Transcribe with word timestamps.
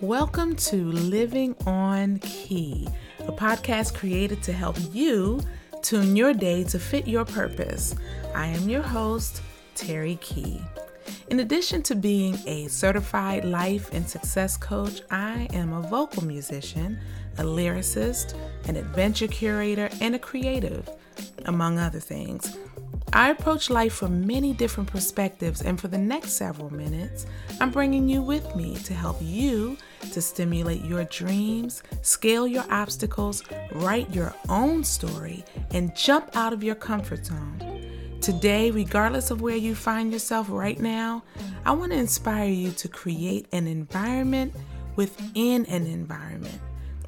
Welcome 0.00 0.56
to 0.56 0.90
Living 0.90 1.54
on 1.66 2.18
Key, 2.18 2.88
a 3.20 3.32
podcast 3.32 3.94
created 3.94 4.42
to 4.42 4.52
help 4.52 4.76
you 4.92 5.40
tune 5.82 6.16
your 6.16 6.34
day 6.34 6.64
to 6.64 6.78
fit 6.80 7.06
your 7.06 7.24
purpose. 7.24 7.94
I 8.34 8.48
am 8.48 8.68
your 8.68 8.82
host, 8.82 9.40
Terry 9.76 10.16
Key. 10.16 10.60
In 11.28 11.40
addition 11.40 11.82
to 11.84 11.94
being 11.94 12.38
a 12.46 12.68
certified 12.68 13.44
life 13.44 13.92
and 13.92 14.08
success 14.08 14.56
coach, 14.56 15.00
I 15.10 15.48
am 15.52 15.72
a 15.72 15.80
vocal 15.82 16.24
musician, 16.24 16.98
a 17.38 17.42
lyricist, 17.42 18.34
an 18.68 18.76
adventure 18.76 19.26
curator, 19.26 19.88
and 20.00 20.14
a 20.14 20.18
creative, 20.18 20.88
among 21.46 21.78
other 21.78 22.00
things. 22.00 22.56
I 23.12 23.30
approach 23.30 23.70
life 23.70 23.92
from 23.92 24.26
many 24.26 24.52
different 24.52 24.90
perspectives, 24.90 25.62
and 25.62 25.80
for 25.80 25.88
the 25.88 25.98
next 25.98 26.32
several 26.32 26.72
minutes, 26.72 27.26
I'm 27.60 27.70
bringing 27.70 28.08
you 28.08 28.20
with 28.22 28.56
me 28.56 28.74
to 28.76 28.94
help 28.94 29.18
you 29.20 29.76
to 30.12 30.20
stimulate 30.20 30.84
your 30.84 31.04
dreams, 31.04 31.82
scale 32.02 32.46
your 32.46 32.64
obstacles, 32.70 33.42
write 33.72 34.12
your 34.12 34.34
own 34.48 34.82
story, 34.82 35.44
and 35.70 35.94
jump 35.94 36.36
out 36.36 36.52
of 36.52 36.64
your 36.64 36.74
comfort 36.74 37.24
zone. 37.24 37.53
Today, 38.24 38.70
regardless 38.70 39.30
of 39.30 39.42
where 39.42 39.54
you 39.54 39.74
find 39.74 40.10
yourself 40.10 40.46
right 40.48 40.80
now, 40.80 41.22
I 41.66 41.72
want 41.72 41.92
to 41.92 41.98
inspire 41.98 42.48
you 42.48 42.70
to 42.70 42.88
create 42.88 43.46
an 43.52 43.66
environment 43.66 44.54
within 44.96 45.66
an 45.66 45.86
environment 45.86 46.58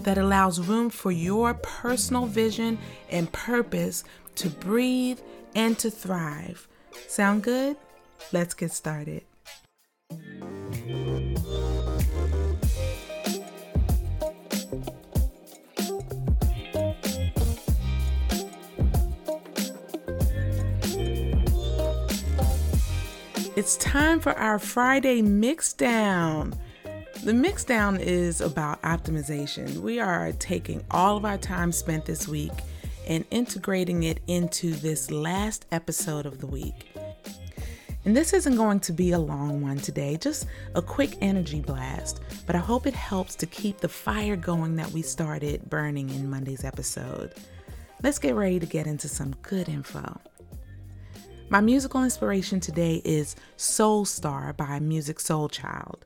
that 0.00 0.18
allows 0.18 0.60
room 0.60 0.90
for 0.90 1.10
your 1.10 1.54
personal 1.54 2.26
vision 2.26 2.78
and 3.08 3.32
purpose 3.32 4.04
to 4.34 4.50
breathe 4.50 5.18
and 5.54 5.78
to 5.78 5.90
thrive. 5.90 6.68
Sound 7.08 7.45
good? 7.45 7.78
Let's 8.30 8.52
get 8.52 8.73
started. 8.73 9.23
It's 23.57 23.79
time 23.79 24.21
for 24.21 24.35
our 24.35 24.59
Friday 24.59 25.23
mix 25.23 25.73
down. 25.73 26.54
The 27.24 27.32
mix 27.32 27.65
down 27.65 27.96
is 27.96 28.43
about 28.43 28.82
optimization. 28.82 29.79
We 29.79 29.98
are 29.98 30.32
taking 30.32 30.85
all 30.90 31.16
of 31.16 31.24
our 31.24 31.38
time 31.38 31.73
spent 31.73 32.04
this 32.04 32.29
week 32.29 32.52
and 33.07 33.24
integrating 33.30 34.02
it 34.02 34.21
into 34.26 34.73
this 34.73 35.10
last 35.10 35.65
episode 35.73 36.26
of 36.26 36.38
the 36.38 36.46
week. 36.46 36.95
And 38.04 38.15
this 38.15 38.35
isn't 38.35 38.57
going 38.57 38.80
to 38.80 38.93
be 38.93 39.13
a 39.13 39.18
long 39.18 39.63
one 39.63 39.79
today, 39.79 40.18
just 40.18 40.46
a 40.74 40.82
quick 40.82 41.16
energy 41.23 41.63
blast, 41.63 42.20
but 42.46 42.57
I 42.57 42.59
hope 42.59 42.87
it 42.87 42.93
helps 42.93 43.35
to 43.37 43.46
keep 43.46 43.79
the 43.79 43.88
fire 43.88 44.37
going 44.37 44.76
that 44.76 44.91
we 44.91 45.01
started 45.01 45.70
burning 45.70 46.10
in 46.10 46.29
Monday's 46.29 46.63
episode. 46.63 47.32
Let's 48.02 48.18
get 48.18 48.35
ready 48.35 48.60
to 48.60 48.66
get 48.66 48.87
into 48.87 49.09
some 49.09 49.35
good 49.41 49.70
info. 49.70 50.20
My 51.48 51.60
musical 51.60 52.02
inspiration 52.02 52.58
today 52.58 53.00
is 53.04 53.36
Soulstar 53.56 54.56
by 54.56 54.80
Musiq 54.80 55.20
Soulchild. 55.20 56.02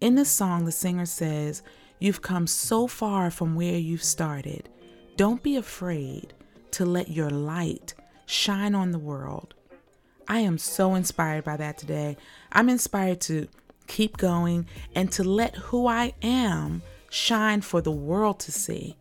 In 0.00 0.14
this 0.14 0.30
song, 0.30 0.64
the 0.64 0.70
singer 0.70 1.06
says, 1.06 1.64
You've 1.98 2.22
come 2.22 2.46
so 2.46 2.86
far 2.86 3.32
from 3.32 3.56
where 3.56 3.76
you've 3.76 4.04
started. 4.04 4.68
Don't 5.16 5.42
be 5.42 5.56
afraid 5.56 6.34
to 6.70 6.84
let 6.84 7.10
your 7.10 7.30
light 7.30 7.94
shine 8.26 8.76
on 8.76 8.92
the 8.92 8.98
world. 9.00 9.54
I 10.28 10.38
am 10.38 10.56
so 10.56 10.94
inspired 10.94 11.42
by 11.42 11.56
that 11.56 11.78
today. 11.78 12.16
I'm 12.52 12.68
inspired 12.68 13.20
to 13.22 13.48
keep 13.88 14.16
going 14.16 14.66
and 14.94 15.10
to 15.12 15.24
let 15.24 15.56
who 15.56 15.88
I 15.88 16.14
am 16.22 16.82
shine 17.10 17.60
for 17.60 17.80
the 17.80 17.90
world 17.90 18.38
to 18.40 18.52
see. 18.52 18.96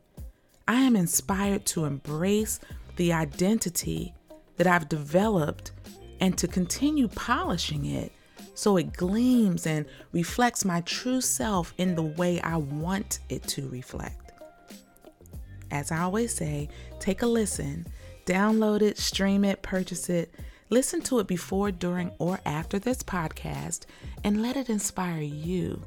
I 0.68 0.82
am 0.82 0.96
inspired 0.96 1.68
to 1.68 1.86
embrace 1.86 2.60
the 2.96 3.14
identity 3.14 4.15
that 4.58 4.68
I've 4.68 4.90
developed 4.90 5.72
and 6.20 6.38
to 6.38 6.48
continue 6.48 7.08
polishing 7.08 7.86
it 7.86 8.12
so 8.54 8.78
it 8.78 8.94
gleams 8.94 9.68
and 9.68 9.86
reflects 10.14 10.64
my 10.64 10.82
true 10.82 11.22
self 11.22 11.74
in 11.78 11.96
the 11.96 12.02
way 12.02 12.40
I 12.42 12.58
want 12.58 13.20
it 13.30 13.44
to 13.50 13.68
reflect. 13.70 14.32
As 15.72 15.92
I 15.92 16.00
always 16.00 16.34
say, 16.34 16.70
take 17.00 17.22
a 17.22 17.28
listen, 17.28 17.86
download 18.26 18.82
it, 18.82 18.98
stream 18.98 19.44
it, 19.44 19.62
purchase 19.62 20.10
it, 20.10 20.34
listen 20.70 21.02
to 21.02 21.20
it 21.20 21.28
before, 21.28 21.72
during, 21.72 22.12
or 22.18 22.40
after 22.46 22.80
this 22.80 23.04
podcast, 23.04 23.82
and 24.24 24.42
let 24.42 24.56
it 24.56 24.70
inspire 24.70 25.22
you. 25.22 25.82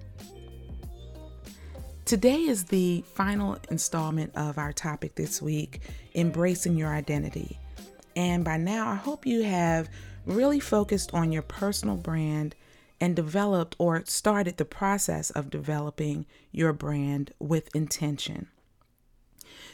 Today 2.04 2.42
is 2.42 2.64
the 2.64 3.04
final 3.14 3.58
installment 3.70 4.32
of 4.34 4.58
our 4.58 4.72
topic 4.72 5.14
this 5.14 5.42
week 5.42 5.82
embracing 6.14 6.76
your 6.76 6.88
identity. 6.88 7.58
And 8.18 8.44
by 8.44 8.56
now, 8.56 8.88
I 8.90 8.96
hope 8.96 9.26
you 9.26 9.42
have 9.42 9.88
really 10.26 10.58
focused 10.58 11.14
on 11.14 11.30
your 11.30 11.42
personal 11.42 11.96
brand 11.96 12.56
and 13.00 13.14
developed 13.14 13.76
or 13.78 14.02
started 14.06 14.56
the 14.56 14.64
process 14.64 15.30
of 15.30 15.50
developing 15.50 16.26
your 16.50 16.72
brand 16.72 17.32
with 17.38 17.72
intention. 17.76 18.48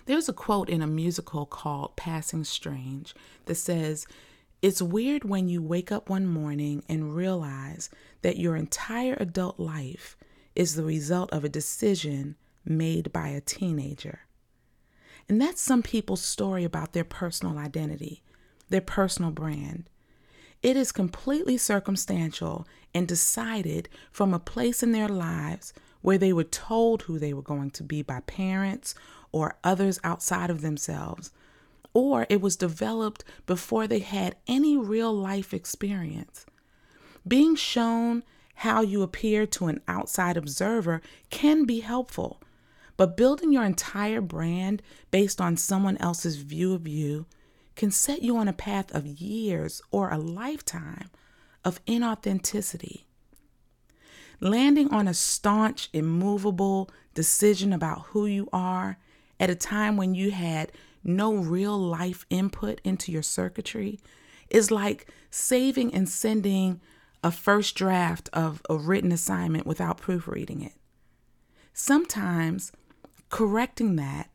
There's 0.05 0.28
a 0.28 0.34
quote 0.34 0.69
in 0.69 0.82
a 0.82 0.87
musical 0.87 1.47
called 1.47 1.97
Passing 1.97 2.44
Strange 2.44 3.15
that 3.47 3.55
says, 3.55 4.06
It's 4.61 4.82
weird 4.82 5.25
when 5.25 5.49
you 5.49 5.62
wake 5.62 5.91
up 5.91 6.11
one 6.11 6.26
morning 6.26 6.84
and 6.87 7.16
realize 7.16 7.88
that 8.21 8.37
your 8.37 8.56
entire 8.56 9.16
adult 9.19 9.59
life 9.59 10.19
is 10.55 10.75
the 10.75 10.84
result 10.84 11.32
of 11.32 11.44
a 11.44 11.49
decision 11.49 12.37
made 12.62 13.11
by 13.11 13.28
a 13.28 13.41
teenager. 13.41 14.21
And 15.31 15.41
that's 15.41 15.62
some 15.62 15.82
people's 15.82 16.21
story 16.21 16.65
about 16.65 16.93
their 16.93 17.05
personal 17.05 17.56
identity, 17.56 18.21
their 18.74 18.80
personal 18.80 19.30
brand. 19.30 19.88
It 20.60 20.76
is 20.76 20.90
completely 20.90 21.56
circumstantial 21.56 22.66
and 22.92 23.06
decided 23.06 23.88
from 24.10 24.34
a 24.34 24.40
place 24.40 24.82
in 24.82 24.90
their 24.90 25.06
lives 25.06 25.72
where 26.02 26.18
they 26.18 26.32
were 26.32 26.42
told 26.42 27.02
who 27.02 27.20
they 27.20 27.32
were 27.32 27.40
going 27.40 27.70
to 27.70 27.84
be 27.84 28.02
by 28.02 28.18
parents 28.22 28.96
or 29.30 29.54
others 29.62 30.00
outside 30.02 30.50
of 30.50 30.60
themselves, 30.60 31.30
or 31.92 32.26
it 32.28 32.40
was 32.40 32.56
developed 32.56 33.22
before 33.46 33.86
they 33.86 34.00
had 34.00 34.34
any 34.48 34.76
real 34.76 35.14
life 35.14 35.54
experience. 35.54 36.44
Being 37.26 37.54
shown 37.54 38.24
how 38.56 38.80
you 38.82 39.02
appear 39.02 39.46
to 39.46 39.68
an 39.68 39.80
outside 39.86 40.36
observer 40.36 41.00
can 41.30 41.64
be 41.64 41.78
helpful, 41.78 42.42
but 42.96 43.16
building 43.16 43.52
your 43.52 43.64
entire 43.64 44.20
brand 44.20 44.82
based 45.12 45.40
on 45.40 45.56
someone 45.56 45.96
else's 45.98 46.38
view 46.38 46.74
of 46.74 46.88
you 46.88 47.26
can 47.76 47.90
set 47.90 48.22
you 48.22 48.36
on 48.36 48.48
a 48.48 48.52
path 48.52 48.94
of 48.94 49.06
years 49.06 49.82
or 49.90 50.10
a 50.10 50.18
lifetime 50.18 51.10
of 51.64 51.84
inauthenticity. 51.86 53.04
Landing 54.40 54.90
on 54.90 55.08
a 55.08 55.14
staunch, 55.14 55.88
immovable 55.92 56.90
decision 57.14 57.72
about 57.72 58.06
who 58.08 58.26
you 58.26 58.48
are 58.52 58.98
at 59.40 59.50
a 59.50 59.54
time 59.54 59.96
when 59.96 60.14
you 60.14 60.30
had 60.30 60.72
no 61.02 61.34
real 61.34 61.78
life 61.78 62.26
input 62.30 62.80
into 62.84 63.12
your 63.12 63.22
circuitry 63.22 64.00
is 64.50 64.70
like 64.70 65.08
saving 65.30 65.94
and 65.94 66.08
sending 66.08 66.80
a 67.22 67.30
first 67.30 67.74
draft 67.74 68.28
of 68.32 68.60
a 68.68 68.76
written 68.76 69.12
assignment 69.12 69.66
without 69.66 69.98
proofreading 69.98 70.62
it. 70.62 70.74
Sometimes 71.72 72.70
correcting 73.30 73.96
that 73.96 74.30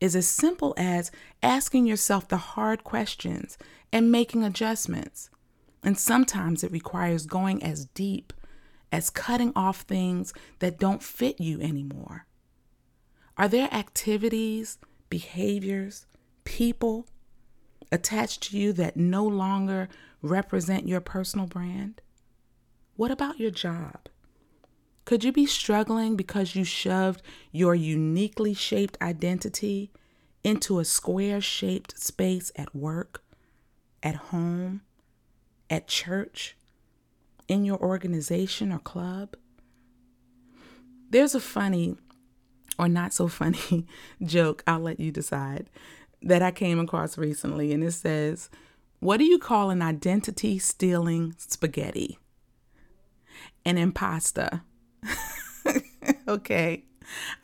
is 0.00 0.16
as 0.16 0.28
simple 0.28 0.74
as 0.76 1.10
asking 1.42 1.86
yourself 1.86 2.28
the 2.28 2.36
hard 2.36 2.84
questions 2.84 3.58
and 3.92 4.10
making 4.10 4.44
adjustments. 4.44 5.30
And 5.82 5.98
sometimes 5.98 6.64
it 6.64 6.72
requires 6.72 7.26
going 7.26 7.62
as 7.62 7.86
deep 7.86 8.32
as 8.92 9.10
cutting 9.10 9.52
off 9.54 9.82
things 9.82 10.32
that 10.58 10.78
don't 10.78 11.02
fit 11.02 11.40
you 11.40 11.60
anymore. 11.60 12.26
Are 13.36 13.48
there 13.48 13.72
activities, 13.72 14.78
behaviors, 15.08 16.06
people 16.44 17.06
attached 17.92 18.42
to 18.44 18.58
you 18.58 18.72
that 18.74 18.96
no 18.96 19.24
longer 19.24 19.88
represent 20.22 20.88
your 20.88 21.00
personal 21.00 21.46
brand? 21.46 22.00
What 22.96 23.10
about 23.10 23.38
your 23.38 23.50
job? 23.50 24.08
Could 25.10 25.24
you 25.24 25.32
be 25.32 25.44
struggling 25.44 26.14
because 26.14 26.54
you 26.54 26.62
shoved 26.62 27.20
your 27.50 27.74
uniquely 27.74 28.54
shaped 28.54 28.96
identity 29.02 29.90
into 30.44 30.78
a 30.78 30.84
square 30.84 31.40
shaped 31.40 31.98
space 31.98 32.52
at 32.54 32.76
work, 32.76 33.20
at 34.04 34.14
home, 34.14 34.82
at 35.68 35.88
church, 35.88 36.56
in 37.48 37.64
your 37.64 37.76
organization 37.78 38.70
or 38.70 38.78
club? 38.78 39.34
There's 41.10 41.34
a 41.34 41.40
funny 41.40 41.96
or 42.78 42.86
not 42.86 43.12
so 43.12 43.26
funny 43.26 43.88
joke, 44.22 44.62
I'll 44.64 44.78
let 44.78 45.00
you 45.00 45.10
decide. 45.10 45.68
that 46.22 46.40
I 46.40 46.52
came 46.52 46.78
across 46.78 47.18
recently, 47.18 47.72
and 47.72 47.82
it 47.82 47.94
says, 47.94 48.48
What 49.00 49.16
do 49.16 49.24
you 49.24 49.40
call 49.40 49.70
an 49.70 49.82
identity 49.82 50.60
stealing 50.60 51.34
spaghetti? 51.36 52.20
An 53.64 53.74
impasta. 53.74 54.60
okay, 56.28 56.84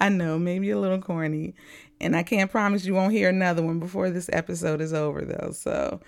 I 0.01 0.09
know, 0.09 0.39
maybe 0.39 0.71
a 0.71 0.79
little 0.79 1.01
corny. 1.01 1.55
And 2.01 2.15
I 2.15 2.23
can't 2.23 2.51
promise 2.51 2.85
you 2.85 2.95
won't 2.95 3.13
hear 3.13 3.29
another 3.29 3.63
one 3.63 3.79
before 3.79 4.11
this 4.11 4.29
episode 4.33 4.81
is 4.81 4.93
over, 4.93 5.23
though. 5.23 5.51
So, 5.53 6.01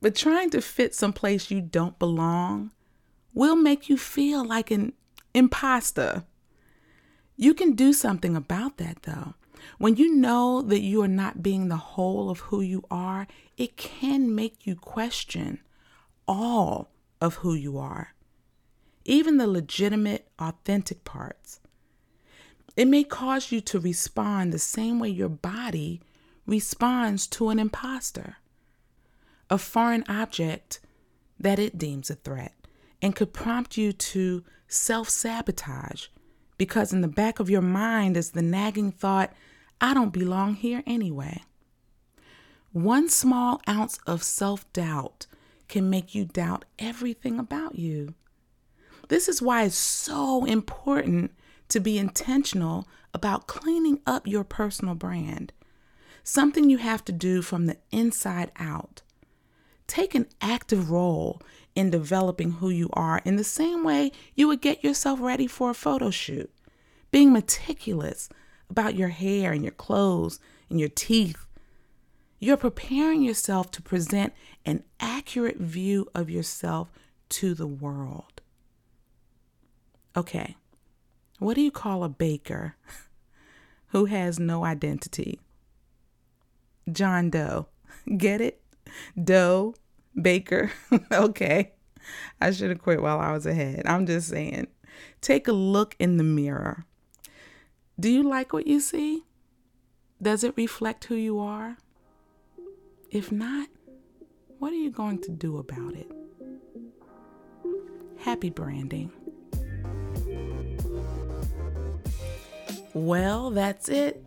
but 0.00 0.14
trying 0.14 0.50
to 0.50 0.60
fit 0.60 0.94
someplace 0.94 1.50
you 1.50 1.60
don't 1.60 1.98
belong 1.98 2.72
will 3.34 3.56
make 3.56 3.88
you 3.88 3.96
feel 3.96 4.44
like 4.44 4.70
an 4.70 4.92
imposter. 5.34 6.24
You 7.36 7.54
can 7.54 7.72
do 7.72 7.92
something 7.92 8.36
about 8.36 8.76
that, 8.76 9.02
though. 9.04 9.34
When 9.78 9.96
you 9.96 10.14
know 10.14 10.60
that 10.62 10.80
you 10.80 11.02
are 11.02 11.08
not 11.08 11.42
being 11.42 11.68
the 11.68 11.76
whole 11.76 12.30
of 12.30 12.40
who 12.40 12.60
you 12.60 12.84
are, 12.90 13.26
it 13.56 13.76
can 13.76 14.34
make 14.34 14.66
you 14.66 14.76
question 14.76 15.60
all 16.26 16.90
of 17.20 17.36
who 17.36 17.54
you 17.54 17.78
are, 17.78 18.14
even 19.04 19.36
the 19.36 19.46
legitimate, 19.46 20.28
authentic 20.38 21.04
parts. 21.04 21.60
It 22.76 22.88
may 22.88 23.04
cause 23.04 23.52
you 23.52 23.60
to 23.62 23.78
respond 23.78 24.52
the 24.52 24.58
same 24.58 24.98
way 24.98 25.08
your 25.08 25.28
body 25.28 26.00
responds 26.46 27.26
to 27.28 27.50
an 27.50 27.58
imposter, 27.58 28.36
a 29.50 29.58
foreign 29.58 30.04
object 30.08 30.80
that 31.38 31.58
it 31.58 31.78
deems 31.78 32.10
a 32.10 32.14
threat, 32.14 32.54
and 33.00 33.14
could 33.14 33.32
prompt 33.32 33.76
you 33.76 33.92
to 33.92 34.44
self 34.68 35.08
sabotage 35.08 36.06
because 36.56 36.92
in 36.92 37.00
the 37.00 37.08
back 37.08 37.40
of 37.40 37.50
your 37.50 37.60
mind 37.60 38.16
is 38.16 38.30
the 38.30 38.40
nagging 38.40 38.92
thought, 38.92 39.32
I 39.80 39.94
don't 39.94 40.12
belong 40.12 40.54
here 40.54 40.82
anyway. 40.86 41.42
One 42.70 43.08
small 43.08 43.60
ounce 43.68 43.98
of 44.06 44.22
self 44.22 44.72
doubt 44.72 45.26
can 45.68 45.90
make 45.90 46.14
you 46.14 46.24
doubt 46.24 46.64
everything 46.78 47.38
about 47.38 47.74
you. 47.74 48.14
This 49.08 49.28
is 49.28 49.42
why 49.42 49.64
it's 49.64 49.76
so 49.76 50.44
important 50.44 51.32
to 51.68 51.80
be 51.80 51.98
intentional 51.98 52.86
about 53.14 53.46
cleaning 53.46 54.00
up 54.06 54.26
your 54.26 54.44
personal 54.44 54.94
brand, 54.94 55.52
something 56.22 56.70
you 56.70 56.78
have 56.78 57.04
to 57.06 57.12
do 57.12 57.42
from 57.42 57.66
the 57.66 57.76
inside 57.90 58.50
out. 58.56 59.02
Take 59.86 60.14
an 60.14 60.26
active 60.40 60.90
role 60.90 61.42
in 61.74 61.90
developing 61.90 62.52
who 62.52 62.70
you 62.70 62.88
are 62.92 63.20
in 63.24 63.36
the 63.36 63.44
same 63.44 63.84
way 63.84 64.12
you 64.34 64.48
would 64.48 64.60
get 64.60 64.84
yourself 64.84 65.20
ready 65.20 65.46
for 65.46 65.70
a 65.70 65.74
photo 65.74 66.10
shoot, 66.10 66.50
being 67.10 67.32
meticulous 67.32 68.28
about 68.70 68.94
your 68.94 69.08
hair 69.08 69.52
and 69.52 69.62
your 69.62 69.72
clothes 69.72 70.40
and 70.70 70.80
your 70.80 70.88
teeth. 70.88 71.46
You're 72.38 72.56
preparing 72.56 73.22
yourself 73.22 73.70
to 73.72 73.82
present 73.82 74.32
an 74.64 74.82
accurate 74.98 75.58
view 75.58 76.08
of 76.14 76.30
yourself 76.30 76.90
to 77.28 77.54
the 77.54 77.66
world. 77.66 78.31
Okay, 80.16 80.56
what 81.38 81.54
do 81.54 81.60
you 81.60 81.70
call 81.70 82.04
a 82.04 82.08
baker 82.08 82.76
who 83.88 84.04
has 84.06 84.38
no 84.38 84.64
identity? 84.64 85.40
John 86.90 87.30
Doe. 87.30 87.68
Get 88.16 88.40
it? 88.40 88.60
Doe, 89.22 89.74
baker. 90.20 90.72
okay. 91.12 91.72
I 92.40 92.50
should 92.50 92.70
have 92.70 92.82
quit 92.82 93.00
while 93.00 93.20
I 93.20 93.32
was 93.32 93.46
ahead. 93.46 93.82
I'm 93.86 94.06
just 94.06 94.28
saying. 94.28 94.66
Take 95.20 95.48
a 95.48 95.52
look 95.52 95.94
in 95.98 96.16
the 96.16 96.24
mirror. 96.24 96.84
Do 97.98 98.10
you 98.10 98.22
like 98.22 98.52
what 98.52 98.66
you 98.66 98.80
see? 98.80 99.22
Does 100.20 100.44
it 100.44 100.54
reflect 100.56 101.04
who 101.04 101.14
you 101.14 101.38
are? 101.38 101.76
If 103.10 103.30
not, 103.30 103.68
what 104.58 104.72
are 104.72 104.76
you 104.76 104.90
going 104.90 105.20
to 105.22 105.30
do 105.30 105.58
about 105.58 105.94
it? 105.94 106.10
Happy 108.18 108.50
branding. 108.50 109.12
Well, 112.94 113.50
that's 113.50 113.88
it. 113.88 114.22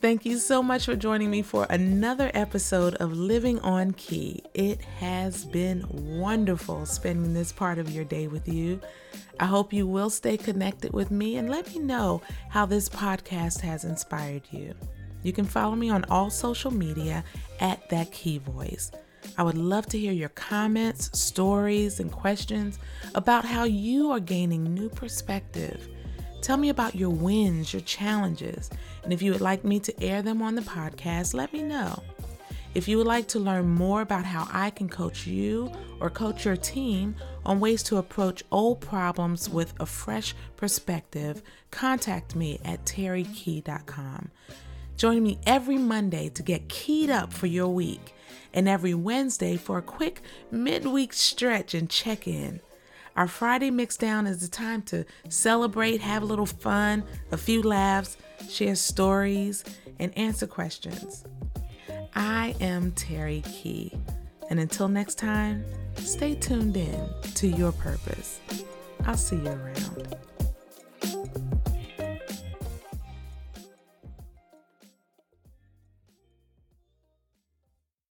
Thank 0.00 0.24
you 0.24 0.38
so 0.38 0.62
much 0.62 0.86
for 0.86 0.96
joining 0.96 1.30
me 1.30 1.42
for 1.42 1.66
another 1.68 2.30
episode 2.32 2.94
of 2.94 3.12
Living 3.12 3.58
on 3.58 3.92
Key. 3.92 4.42
It 4.54 4.80
has 4.80 5.44
been 5.44 5.84
wonderful 6.18 6.86
spending 6.86 7.34
this 7.34 7.52
part 7.52 7.78
of 7.78 7.90
your 7.90 8.04
day 8.04 8.26
with 8.26 8.48
you. 8.48 8.80
I 9.38 9.44
hope 9.44 9.74
you 9.74 9.86
will 9.86 10.08
stay 10.08 10.38
connected 10.38 10.94
with 10.94 11.10
me 11.10 11.36
and 11.36 11.50
let 11.50 11.68
me 11.68 11.78
know 11.78 12.22
how 12.48 12.64
this 12.64 12.88
podcast 12.88 13.60
has 13.60 13.84
inspired 13.84 14.44
you. 14.50 14.72
You 15.22 15.34
can 15.34 15.44
follow 15.44 15.76
me 15.76 15.90
on 15.90 16.06
all 16.08 16.30
social 16.30 16.70
media 16.70 17.22
at 17.60 17.86
That 17.90 18.10
Key 18.12 18.38
Voice. 18.38 18.90
I 19.36 19.42
would 19.42 19.58
love 19.58 19.84
to 19.88 19.98
hear 19.98 20.12
your 20.12 20.30
comments, 20.30 21.10
stories, 21.18 22.00
and 22.00 22.10
questions 22.10 22.78
about 23.14 23.44
how 23.44 23.64
you 23.64 24.10
are 24.10 24.20
gaining 24.20 24.72
new 24.72 24.88
perspective 24.88 25.86
Tell 26.40 26.56
me 26.56 26.70
about 26.70 26.94
your 26.94 27.10
wins, 27.10 27.72
your 27.72 27.82
challenges, 27.82 28.70
and 29.04 29.12
if 29.12 29.20
you 29.20 29.32
would 29.32 29.40
like 29.40 29.64
me 29.64 29.78
to 29.80 30.02
air 30.02 30.22
them 30.22 30.40
on 30.42 30.54
the 30.54 30.62
podcast, 30.62 31.34
let 31.34 31.52
me 31.52 31.62
know. 31.62 32.02
If 32.72 32.86
you 32.86 32.98
would 32.98 33.06
like 33.06 33.26
to 33.28 33.40
learn 33.40 33.68
more 33.68 34.00
about 34.00 34.24
how 34.24 34.48
I 34.52 34.70
can 34.70 34.88
coach 34.88 35.26
you 35.26 35.72
or 36.00 36.08
coach 36.08 36.44
your 36.44 36.56
team 36.56 37.16
on 37.44 37.58
ways 37.58 37.82
to 37.84 37.96
approach 37.96 38.44
old 38.52 38.80
problems 38.80 39.48
with 39.48 39.74
a 39.80 39.86
fresh 39.86 40.34
perspective, 40.56 41.42
contact 41.70 42.36
me 42.36 42.60
at 42.64 42.84
terrykey.com. 42.84 44.30
Join 44.96 45.22
me 45.22 45.38
every 45.46 45.78
Monday 45.78 46.28
to 46.30 46.42
get 46.42 46.68
keyed 46.68 47.10
up 47.10 47.32
for 47.32 47.46
your 47.46 47.68
week, 47.68 48.14
and 48.54 48.68
every 48.68 48.94
Wednesday 48.94 49.56
for 49.56 49.78
a 49.78 49.82
quick 49.82 50.20
midweek 50.50 51.12
stretch 51.12 51.74
and 51.74 51.90
check 51.90 52.28
in. 52.28 52.60
Our 53.20 53.28
Friday 53.28 53.70
mixdown 53.70 54.26
is 54.26 54.40
the 54.40 54.48
time 54.48 54.80
to 54.84 55.04
celebrate, 55.28 56.00
have 56.00 56.22
a 56.22 56.24
little 56.24 56.46
fun, 56.46 57.04
a 57.30 57.36
few 57.36 57.62
laughs, 57.62 58.16
share 58.48 58.74
stories, 58.74 59.62
and 59.98 60.16
answer 60.16 60.46
questions. 60.46 61.24
I 62.14 62.54
am 62.62 62.92
Terry 62.92 63.42
Key, 63.42 63.92
and 64.48 64.58
until 64.58 64.88
next 64.88 65.18
time, 65.18 65.66
stay 65.96 66.34
tuned 66.34 66.78
in 66.78 67.10
to 67.34 67.46
your 67.46 67.72
purpose. 67.72 68.40
I'll 69.04 69.18
see 69.18 69.36
you 69.36 69.48
around. 69.48 70.16